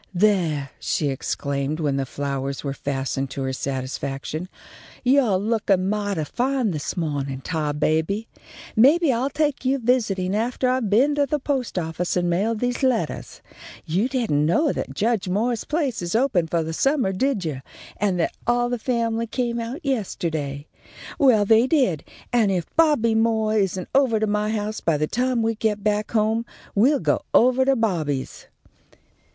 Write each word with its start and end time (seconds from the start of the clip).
"There!" 0.15 0.71
she 0.79 1.09
exclaimed, 1.09 1.79
when 1.79 1.97
the 1.97 2.07
flowers 2.07 2.63
were 2.63 2.73
fastened 2.73 3.29
to 3.29 3.43
her 3.43 3.53
satisfaction. 3.53 4.49
"Yo' 5.03 5.37
lookin' 5.37 5.89
mighty 5.89 6.23
fine 6.23 6.71
this 6.71 6.97
mawnin', 6.97 7.41
Tarbaby! 7.41 8.25
Maybe 8.75 9.13
I'll 9.13 9.29
take 9.29 9.63
you 9.63 9.77
visitin' 9.77 10.33
aftah 10.33 10.69
I've 10.71 10.89
been 10.89 11.13
to 11.13 11.27
the 11.27 11.37
post 11.37 11.77
office 11.77 12.17
and 12.17 12.27
mailed 12.31 12.61
these 12.61 12.81
lettahs. 12.81 13.41
You 13.85 14.09
didn't 14.09 14.43
know 14.43 14.71
that 14.71 14.95
Judge 14.95 15.29
Moore's 15.29 15.65
place 15.65 16.01
is 16.01 16.15
open 16.15 16.47
for 16.47 16.63
the 16.63 16.73
summah, 16.73 17.13
did 17.13 17.45
you, 17.45 17.61
and 17.97 18.19
that 18.19 18.33
all 18.47 18.69
the 18.69 18.79
family 18.79 19.27
came 19.27 19.59
out 19.59 19.85
yesta'day? 19.85 20.65
Well, 21.19 21.45
they 21.45 21.67
did, 21.67 22.03
and 22.33 22.51
if 22.51 22.65
Bobby 22.75 23.13
Moore 23.13 23.55
isn't 23.55 23.87
ovah 23.93 24.19
to 24.21 24.25
my 24.25 24.49
house 24.49 24.79
by 24.79 24.97
the 24.97 25.05
time 25.05 25.43
we 25.43 25.53
get 25.53 25.83
back 25.83 26.09
home, 26.09 26.43
we'll 26.73 26.99
go 27.01 27.21
ovah 27.35 27.65
to 27.65 27.75
Bobby's." 27.75 28.47